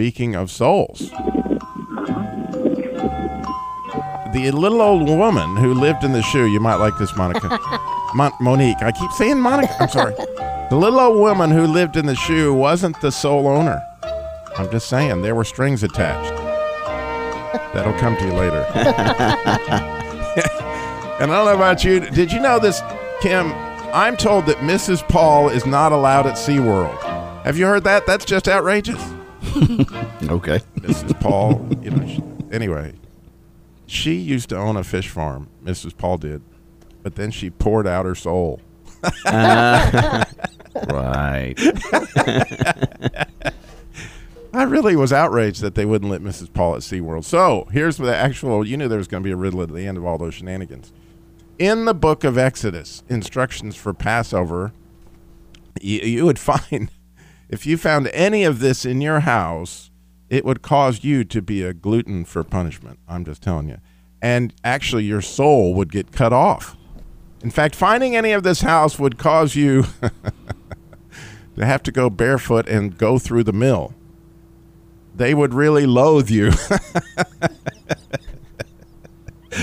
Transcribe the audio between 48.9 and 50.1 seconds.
was going to be a riddle at the end of